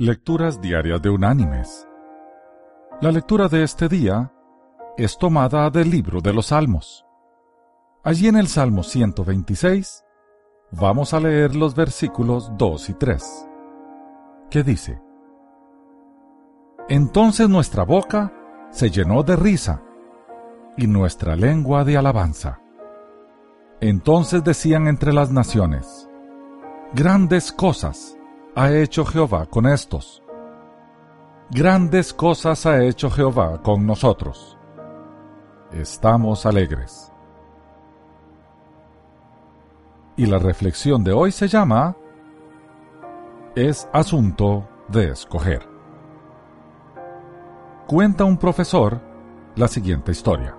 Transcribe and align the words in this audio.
Lecturas 0.00 0.60
Diarias 0.60 1.02
de 1.02 1.10
Unánimes. 1.10 1.88
La 3.00 3.10
lectura 3.10 3.48
de 3.48 3.64
este 3.64 3.88
día 3.88 4.32
es 4.96 5.18
tomada 5.18 5.68
del 5.70 5.90
libro 5.90 6.20
de 6.20 6.32
los 6.32 6.46
Salmos. 6.46 7.04
Allí 8.04 8.28
en 8.28 8.36
el 8.36 8.46
Salmo 8.46 8.84
126 8.84 10.04
vamos 10.70 11.14
a 11.14 11.18
leer 11.18 11.56
los 11.56 11.74
versículos 11.74 12.52
2 12.56 12.90
y 12.90 12.94
3, 12.94 13.48
que 14.48 14.62
dice, 14.62 15.02
Entonces 16.88 17.48
nuestra 17.48 17.82
boca 17.82 18.32
se 18.70 18.90
llenó 18.90 19.24
de 19.24 19.34
risa 19.34 19.82
y 20.76 20.86
nuestra 20.86 21.34
lengua 21.34 21.82
de 21.82 21.96
alabanza. 21.96 22.60
Entonces 23.80 24.44
decían 24.44 24.86
entre 24.86 25.12
las 25.12 25.32
naciones, 25.32 26.08
Grandes 26.94 27.50
cosas 27.50 28.17
ha 28.54 28.72
hecho 28.72 29.04
Jehová 29.04 29.46
con 29.46 29.66
estos. 29.66 30.22
Grandes 31.50 32.12
cosas 32.12 32.66
ha 32.66 32.82
hecho 32.84 33.10
Jehová 33.10 33.62
con 33.62 33.86
nosotros. 33.86 34.58
Estamos 35.72 36.46
alegres. 36.46 37.12
Y 40.16 40.26
la 40.26 40.38
reflexión 40.38 41.04
de 41.04 41.12
hoy 41.12 41.30
se 41.30 41.48
llama 41.48 41.96
Es 43.54 43.88
asunto 43.92 44.68
de 44.88 45.10
escoger. 45.10 45.68
Cuenta 47.86 48.24
un 48.24 48.36
profesor 48.36 49.00
la 49.56 49.68
siguiente 49.68 50.12
historia. 50.12 50.54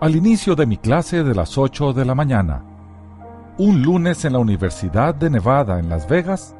Al 0.00 0.16
inicio 0.16 0.56
de 0.56 0.66
mi 0.66 0.78
clase 0.78 1.22
de 1.22 1.34
las 1.34 1.58
8 1.58 1.92
de 1.92 2.04
la 2.04 2.14
mañana, 2.14 2.64
un 3.60 3.82
lunes 3.82 4.24
en 4.24 4.32
la 4.32 4.38
Universidad 4.38 5.14
de 5.14 5.28
Nevada 5.28 5.78
en 5.78 5.90
Las 5.90 6.08
Vegas, 6.08 6.56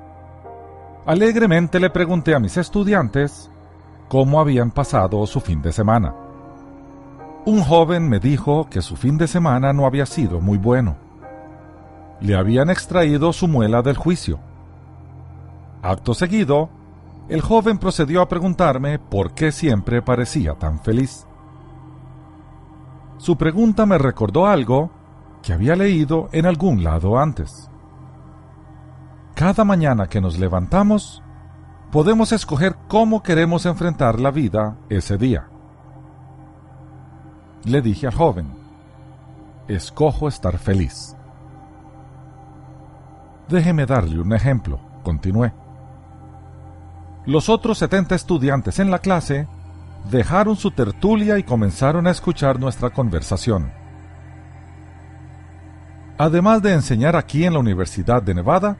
alegremente 1.06 1.80
le 1.80 1.88
pregunté 1.88 2.34
a 2.34 2.38
mis 2.38 2.58
estudiantes 2.58 3.50
cómo 4.10 4.38
habían 4.38 4.70
pasado 4.70 5.26
su 5.26 5.40
fin 5.40 5.62
de 5.62 5.72
semana. 5.72 6.14
Un 7.46 7.62
joven 7.62 8.06
me 8.06 8.20
dijo 8.20 8.68
que 8.68 8.82
su 8.82 8.96
fin 8.96 9.16
de 9.16 9.28
semana 9.28 9.72
no 9.72 9.86
había 9.86 10.04
sido 10.04 10.42
muy 10.42 10.58
bueno. 10.58 10.98
Le 12.20 12.36
habían 12.36 12.68
extraído 12.68 13.32
su 13.32 13.48
muela 13.48 13.80
del 13.80 13.96
juicio. 13.96 14.38
Acto 15.80 16.12
seguido, 16.12 16.68
el 17.30 17.40
joven 17.40 17.78
procedió 17.78 18.20
a 18.20 18.28
preguntarme 18.28 18.98
por 18.98 19.32
qué 19.32 19.52
siempre 19.52 20.02
parecía 20.02 20.52
tan 20.52 20.78
feliz. 20.80 21.26
Su 23.16 23.38
pregunta 23.38 23.86
me 23.86 23.96
recordó 23.96 24.46
algo 24.46 24.99
que 25.42 25.52
había 25.52 25.76
leído 25.76 26.28
en 26.32 26.46
algún 26.46 26.84
lado 26.84 27.18
antes. 27.18 27.70
Cada 29.34 29.64
mañana 29.64 30.06
que 30.06 30.20
nos 30.20 30.38
levantamos, 30.38 31.22
podemos 31.90 32.32
escoger 32.32 32.76
cómo 32.88 33.22
queremos 33.22 33.66
enfrentar 33.66 34.20
la 34.20 34.30
vida 34.30 34.76
ese 34.88 35.16
día. 35.16 35.48
Le 37.64 37.80
dije 37.82 38.06
al 38.06 38.14
joven, 38.14 38.52
escojo 39.68 40.28
estar 40.28 40.58
feliz. 40.58 41.16
Déjeme 43.48 43.86
darle 43.86 44.20
un 44.20 44.32
ejemplo, 44.32 44.78
continué. 45.02 45.52
Los 47.26 47.48
otros 47.48 47.78
70 47.78 48.14
estudiantes 48.14 48.78
en 48.78 48.90
la 48.90 49.00
clase 49.00 49.48
dejaron 50.10 50.56
su 50.56 50.70
tertulia 50.70 51.38
y 51.38 51.42
comenzaron 51.42 52.06
a 52.06 52.10
escuchar 52.10 52.58
nuestra 52.58 52.90
conversación. 52.90 53.79
Además 56.20 56.60
de 56.60 56.74
enseñar 56.74 57.16
aquí 57.16 57.46
en 57.46 57.54
la 57.54 57.60
Universidad 57.60 58.22
de 58.22 58.34
Nevada, 58.34 58.76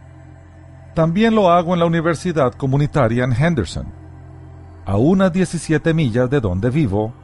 también 0.94 1.34
lo 1.34 1.50
hago 1.50 1.72
en 1.72 1.80
la 1.80 1.86
Universidad 1.86 2.52
Comunitaria 2.52 3.24
en 3.24 3.32
Henderson, 3.32 3.86
a 4.84 4.98
unas 4.98 5.32
17 5.32 5.94
millas 5.94 6.28
de 6.28 6.38
donde 6.38 6.68
vivo, 6.68 7.14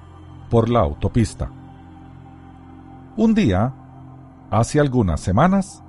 por 0.48 0.70
la 0.70 0.81
autopista. 0.81 1.50
Un 3.19 3.34
día, 3.34 3.75
hace 4.50 4.81
algunas 4.81 5.21
semanas, 5.21 5.82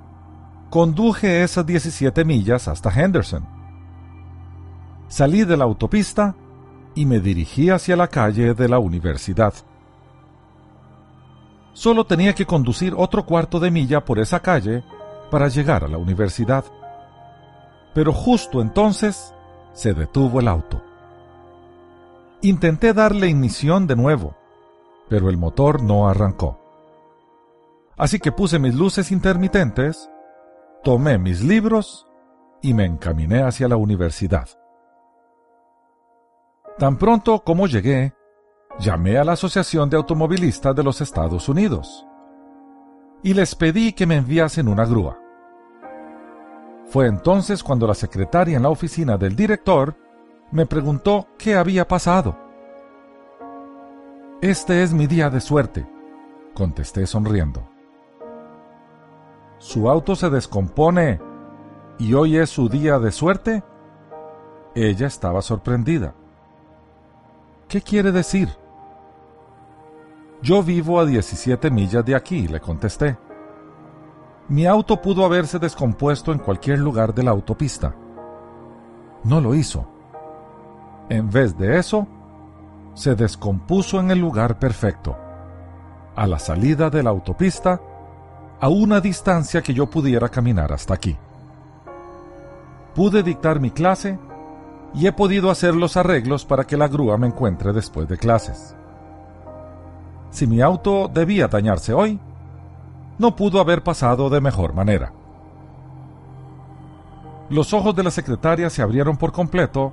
conduje 0.68 1.42
esas 1.42 1.64
17 1.64 2.22
millas 2.26 2.68
hasta 2.68 2.90
Henderson. 2.90 3.48
Salí 5.06 5.44
de 5.44 5.56
la 5.56 5.64
autopista 5.64 6.36
y 6.94 7.06
me 7.06 7.20
dirigí 7.20 7.70
hacia 7.70 7.96
la 7.96 8.08
calle 8.08 8.52
de 8.52 8.68
la 8.68 8.78
universidad. 8.78 9.54
Solo 11.72 12.04
tenía 12.04 12.34
que 12.34 12.46
conducir 12.46 12.94
otro 12.96 13.24
cuarto 13.24 13.60
de 13.60 13.70
milla 13.70 14.04
por 14.04 14.18
esa 14.18 14.40
calle 14.40 14.82
para 15.30 15.48
llegar 15.48 15.84
a 15.84 15.88
la 15.88 15.98
universidad. 15.98 16.64
Pero 17.94 18.12
justo 18.12 18.60
entonces 18.60 19.34
se 19.72 19.94
detuvo 19.94 20.40
el 20.40 20.48
auto. 20.48 20.82
Intenté 22.42 22.92
darle 22.92 23.28
ignición 23.28 23.86
de 23.86 23.96
nuevo, 23.96 24.36
pero 25.08 25.28
el 25.28 25.36
motor 25.36 25.82
no 25.82 26.08
arrancó. 26.08 26.60
Así 27.96 28.20
que 28.20 28.30
puse 28.30 28.58
mis 28.60 28.74
luces 28.74 29.10
intermitentes, 29.10 30.08
tomé 30.84 31.18
mis 31.18 31.42
libros 31.42 32.06
y 32.62 32.74
me 32.74 32.84
encaminé 32.84 33.42
hacia 33.42 33.68
la 33.68 33.76
universidad. 33.76 34.48
Tan 36.78 36.96
pronto 36.96 37.40
como 37.40 37.66
llegué, 37.66 38.14
llamé 38.78 39.18
a 39.18 39.24
la 39.24 39.32
Asociación 39.32 39.90
de 39.90 39.96
Automovilistas 39.96 40.74
de 40.74 40.82
los 40.82 41.00
Estados 41.00 41.48
Unidos 41.48 42.06
y 43.22 43.34
les 43.34 43.54
pedí 43.54 43.92
que 43.92 44.06
me 44.06 44.16
enviasen 44.16 44.68
una 44.68 44.84
grúa. 44.84 45.18
Fue 46.86 47.06
entonces 47.06 47.62
cuando 47.62 47.86
la 47.86 47.94
secretaria 47.94 48.56
en 48.56 48.62
la 48.62 48.70
oficina 48.70 49.18
del 49.18 49.34
director 49.34 49.96
me 50.50 50.64
preguntó 50.64 51.26
qué 51.36 51.56
había 51.56 51.86
pasado. 51.86 52.36
Este 54.40 54.82
es 54.82 54.94
mi 54.94 55.06
día 55.06 55.28
de 55.30 55.40
suerte, 55.40 55.86
contesté 56.54 57.06
sonriendo. 57.06 57.68
¿Su 59.58 59.90
auto 59.90 60.14
se 60.14 60.30
descompone 60.30 61.20
y 61.98 62.14
hoy 62.14 62.36
es 62.36 62.48
su 62.48 62.68
día 62.68 63.00
de 63.00 63.10
suerte? 63.10 63.64
Ella 64.76 65.08
estaba 65.08 65.42
sorprendida. 65.42 66.14
¿Qué 67.66 67.82
quiere 67.82 68.12
decir? 68.12 68.48
Yo 70.42 70.62
vivo 70.62 71.00
a 71.00 71.04
17 71.04 71.70
millas 71.70 72.04
de 72.04 72.14
aquí, 72.14 72.46
le 72.46 72.60
contesté. 72.60 73.18
Mi 74.48 74.66
auto 74.66 75.02
pudo 75.02 75.24
haberse 75.24 75.58
descompuesto 75.58 76.32
en 76.32 76.38
cualquier 76.38 76.78
lugar 76.78 77.12
de 77.14 77.22
la 77.24 77.32
autopista. 77.32 77.94
No 79.24 79.40
lo 79.40 79.54
hizo. 79.54 79.86
En 81.08 81.28
vez 81.28 81.56
de 81.58 81.78
eso, 81.78 82.06
se 82.94 83.14
descompuso 83.14 83.98
en 84.00 84.10
el 84.10 84.18
lugar 84.18 84.58
perfecto, 84.58 85.16
a 86.14 86.26
la 86.26 86.38
salida 86.38 86.88
de 86.88 87.02
la 87.02 87.10
autopista, 87.10 87.80
a 88.60 88.68
una 88.68 89.00
distancia 89.00 89.62
que 89.62 89.74
yo 89.74 89.86
pudiera 89.86 90.28
caminar 90.28 90.72
hasta 90.72 90.94
aquí. 90.94 91.16
Pude 92.94 93.22
dictar 93.22 93.60
mi 93.60 93.70
clase 93.70 94.18
y 94.94 95.06
he 95.06 95.12
podido 95.12 95.50
hacer 95.50 95.74
los 95.74 95.96
arreglos 95.96 96.44
para 96.44 96.64
que 96.64 96.76
la 96.76 96.88
grúa 96.88 97.16
me 97.18 97.26
encuentre 97.26 97.72
después 97.72 98.08
de 98.08 98.18
clases. 98.18 98.74
Si 100.30 100.46
mi 100.46 100.60
auto 100.60 101.10
debía 101.12 101.48
dañarse 101.48 101.92
hoy, 101.92 102.20
no 103.18 103.34
pudo 103.34 103.60
haber 103.60 103.82
pasado 103.82 104.30
de 104.30 104.40
mejor 104.40 104.74
manera. 104.74 105.12
Los 107.50 107.72
ojos 107.72 107.96
de 107.96 108.02
la 108.02 108.10
secretaria 108.10 108.68
se 108.68 108.82
abrieron 108.82 109.16
por 109.16 109.32
completo 109.32 109.92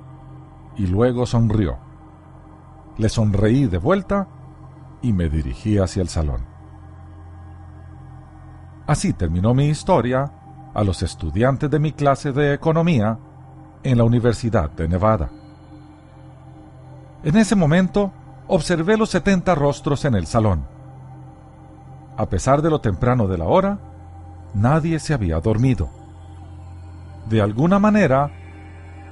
y 0.76 0.86
luego 0.86 1.24
sonrió. 1.26 1.78
Le 2.98 3.08
sonreí 3.08 3.66
de 3.66 3.78
vuelta 3.78 4.28
y 5.02 5.12
me 5.12 5.28
dirigí 5.28 5.78
hacia 5.78 6.02
el 6.02 6.08
salón. 6.08 6.44
Así 8.86 9.12
terminó 9.12 9.54
mi 9.54 9.66
historia 9.66 10.32
a 10.74 10.84
los 10.84 11.02
estudiantes 11.02 11.70
de 11.70 11.78
mi 11.78 11.92
clase 11.92 12.32
de 12.32 12.52
economía 12.52 13.18
en 13.82 13.98
la 13.98 14.04
Universidad 14.04 14.70
de 14.70 14.86
Nevada. 14.86 15.30
En 17.24 17.36
ese 17.36 17.56
momento, 17.56 18.12
observé 18.48 18.96
los 18.96 19.10
setenta 19.10 19.54
rostros 19.54 20.04
en 20.04 20.14
el 20.14 20.26
salón. 20.26 20.66
A 22.16 22.26
pesar 22.26 22.62
de 22.62 22.70
lo 22.70 22.80
temprano 22.80 23.26
de 23.26 23.38
la 23.38 23.44
hora, 23.44 23.78
nadie 24.54 24.98
se 24.98 25.14
había 25.14 25.40
dormido. 25.40 25.90
De 27.28 27.42
alguna 27.42 27.78
manera, 27.78 28.30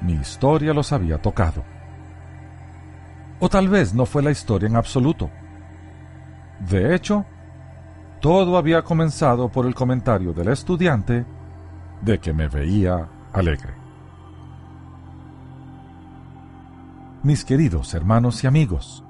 mi 0.00 0.14
historia 0.14 0.72
los 0.72 0.92
había 0.92 1.20
tocado. 1.20 1.64
O 3.40 3.48
tal 3.48 3.68
vez 3.68 3.92
no 3.94 4.06
fue 4.06 4.22
la 4.22 4.30
historia 4.30 4.68
en 4.68 4.76
absoluto. 4.76 5.30
De 6.60 6.94
hecho, 6.94 7.26
todo 8.20 8.56
había 8.56 8.82
comenzado 8.82 9.50
por 9.50 9.66
el 9.66 9.74
comentario 9.74 10.32
del 10.32 10.48
estudiante 10.48 11.26
de 12.00 12.18
que 12.20 12.32
me 12.32 12.48
veía 12.48 13.08
alegre. 13.32 13.74
Mis 17.22 17.44
queridos 17.44 17.92
hermanos 17.94 18.44
y 18.44 18.46
amigos, 18.46 19.04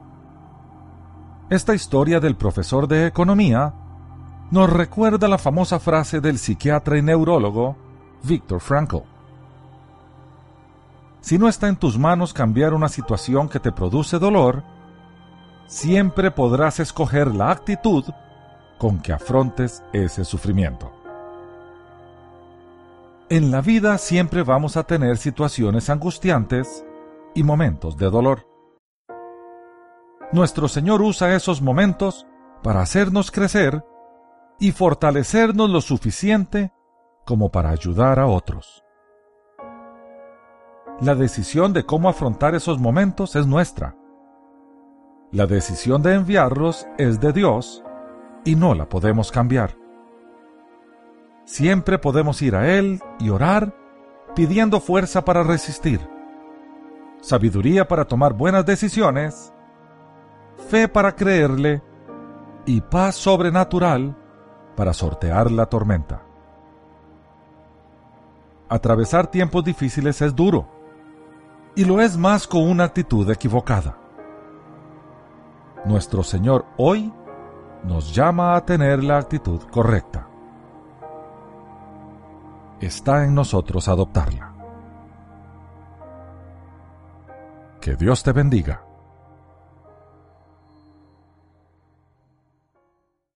esta 1.54 1.74
historia 1.74 2.20
del 2.20 2.36
profesor 2.36 2.86
de 2.86 3.06
economía 3.06 3.72
nos 4.50 4.70
recuerda 4.70 5.28
la 5.28 5.38
famosa 5.38 5.80
frase 5.80 6.20
del 6.20 6.38
psiquiatra 6.38 6.98
y 6.98 7.02
neurólogo 7.02 7.76
Viktor 8.22 8.60
Frankl. 8.60 8.98
Si 11.20 11.38
no 11.38 11.48
está 11.48 11.68
en 11.68 11.76
tus 11.76 11.98
manos 11.98 12.34
cambiar 12.34 12.74
una 12.74 12.88
situación 12.88 13.48
que 13.48 13.60
te 13.60 13.72
produce 13.72 14.18
dolor, 14.18 14.62
siempre 15.66 16.30
podrás 16.30 16.80
escoger 16.80 17.34
la 17.34 17.50
actitud 17.50 18.04
con 18.78 19.00
que 19.00 19.12
afrontes 19.12 19.82
ese 19.92 20.24
sufrimiento. 20.24 20.92
En 23.30 23.50
la 23.50 23.62
vida 23.62 23.96
siempre 23.96 24.42
vamos 24.42 24.76
a 24.76 24.82
tener 24.82 25.16
situaciones 25.16 25.88
angustiantes 25.88 26.84
y 27.34 27.42
momentos 27.42 27.96
de 27.96 28.10
dolor. 28.10 28.53
Nuestro 30.34 30.66
Señor 30.66 31.00
usa 31.00 31.36
esos 31.36 31.62
momentos 31.62 32.26
para 32.64 32.80
hacernos 32.80 33.30
crecer 33.30 33.84
y 34.58 34.72
fortalecernos 34.72 35.70
lo 35.70 35.80
suficiente 35.80 36.72
como 37.24 37.52
para 37.52 37.70
ayudar 37.70 38.18
a 38.18 38.26
otros. 38.26 38.82
La 41.00 41.14
decisión 41.14 41.72
de 41.72 41.86
cómo 41.86 42.08
afrontar 42.08 42.56
esos 42.56 42.80
momentos 42.80 43.36
es 43.36 43.46
nuestra. 43.46 43.94
La 45.30 45.46
decisión 45.46 46.02
de 46.02 46.14
enviarlos 46.14 46.84
es 46.98 47.20
de 47.20 47.32
Dios 47.32 47.84
y 48.44 48.56
no 48.56 48.74
la 48.74 48.88
podemos 48.88 49.30
cambiar. 49.30 49.76
Siempre 51.44 51.96
podemos 51.96 52.42
ir 52.42 52.56
a 52.56 52.76
Él 52.76 53.00
y 53.20 53.28
orar 53.28 53.72
pidiendo 54.34 54.80
fuerza 54.80 55.24
para 55.24 55.44
resistir, 55.44 56.00
sabiduría 57.20 57.86
para 57.86 58.06
tomar 58.06 58.32
buenas 58.32 58.66
decisiones, 58.66 59.53
fe 60.74 60.88
para 60.88 61.14
creerle 61.14 61.80
y 62.66 62.80
paz 62.80 63.14
sobrenatural 63.14 64.16
para 64.74 64.92
sortear 64.92 65.52
la 65.52 65.66
tormenta. 65.66 66.22
Atravesar 68.68 69.28
tiempos 69.28 69.62
difíciles 69.62 70.20
es 70.20 70.34
duro 70.34 70.66
y 71.76 71.84
lo 71.84 72.00
es 72.00 72.16
más 72.16 72.48
con 72.48 72.68
una 72.68 72.82
actitud 72.82 73.30
equivocada. 73.30 73.96
Nuestro 75.84 76.24
Señor 76.24 76.66
hoy 76.76 77.12
nos 77.84 78.12
llama 78.12 78.56
a 78.56 78.64
tener 78.64 79.04
la 79.04 79.18
actitud 79.18 79.60
correcta. 79.70 80.26
Está 82.80 83.22
en 83.22 83.32
nosotros 83.32 83.86
adoptarla. 83.86 84.52
Que 87.80 87.94
Dios 87.94 88.24
te 88.24 88.32
bendiga. 88.32 88.93